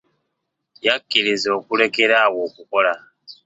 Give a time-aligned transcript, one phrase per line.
[0.85, 2.93] Yakkirizza okulekera awo okukola.